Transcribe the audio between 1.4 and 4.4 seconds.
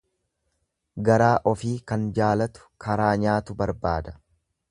ofii kan jaalatu karaa nyaatu barbaada.